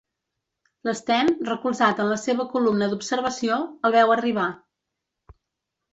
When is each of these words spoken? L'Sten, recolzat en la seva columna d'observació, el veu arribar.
L'Sten, 0.87 1.29
recolzat 1.49 2.01
en 2.05 2.09
la 2.13 2.17
seva 2.23 2.47
columna 2.55 2.89
d'observació, 2.95 3.61
el 3.91 3.97
veu 3.99 4.15
arribar. 4.19 4.51